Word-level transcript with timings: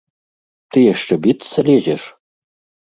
Ты 0.71 0.77
яшчэ 0.93 1.13
біцца 1.27 1.59
лезеш? 1.71 2.03